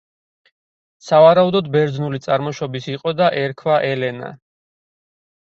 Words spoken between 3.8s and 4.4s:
ელენა.